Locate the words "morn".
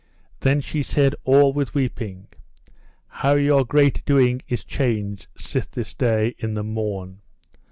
6.63-7.21